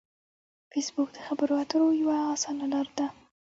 فېسبوک 0.71 1.09
د 1.13 1.17
خبرو 1.27 1.55
اترو 1.63 1.87
یوه 2.01 2.17
اسانه 2.35 2.65
لار 2.71 2.87
ده 2.97 3.07